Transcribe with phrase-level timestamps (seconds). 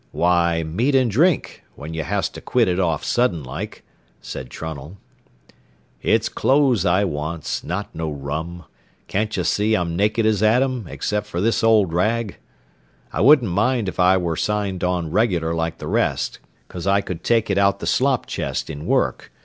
[0.11, 3.83] "Why, meat an' drink, when ye has to quit it off sudden like,"
[4.19, 4.97] said Trunnell.
[6.01, 8.63] "It's clothes I wants, not no rum.
[9.07, 12.37] Can't ye see I'm nakid as Adam, except fer this old rag?
[13.13, 17.23] I wouldn't mind if I ware signed on regular like the rest, 'cause I could
[17.23, 19.31] take it out the slop chest in work.